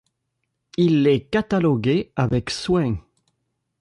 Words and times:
Il 0.77 1.03
les 1.03 1.23
cataloguait 1.25 2.11
avec 2.15 2.49
soin. 2.49 2.97